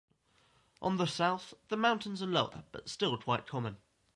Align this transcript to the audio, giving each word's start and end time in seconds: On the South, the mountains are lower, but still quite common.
On 0.81 0.97
the 0.97 1.05
South, 1.05 1.53
the 1.69 1.77
mountains 1.77 2.23
are 2.23 2.25
lower, 2.25 2.63
but 2.71 2.89
still 2.89 3.19
quite 3.19 3.45
common. 3.45 3.77